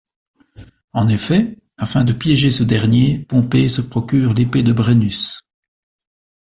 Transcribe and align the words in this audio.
En 0.93 1.07
effet, 1.09 1.59
afin 1.77 2.03
de 2.03 2.11
piéger 2.11 2.49
ce 2.49 2.63
dernier, 2.63 3.19
Pompée 3.19 3.69
se 3.69 3.81
procure 3.81 4.33
l'épée 4.33 4.63
de 4.63 4.73
Brennus. 4.73 5.41